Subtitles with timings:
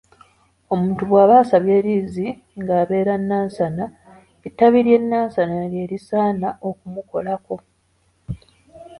[0.73, 2.27] Omuntu bw’aba asabye liizi
[2.59, 3.85] nga abeera Nansana,
[4.47, 7.55] ettabi ly'e Nansana ly'erisaana okumukolako.